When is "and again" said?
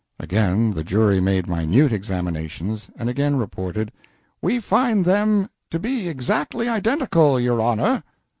2.97-3.35